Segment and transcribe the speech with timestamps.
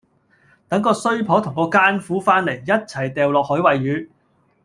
[0.67, 4.09] 等個衰婆同個姦夫返嚟，一齊掉落海餵魚